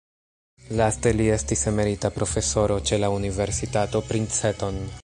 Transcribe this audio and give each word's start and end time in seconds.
Laste 0.79 1.11
li 1.17 1.27
estis 1.35 1.61
emerita 1.73 2.11
profesoro 2.17 2.79
ĉe 2.91 3.03
la 3.05 3.13
Universitato 3.21 4.07
Princeton. 4.11 4.87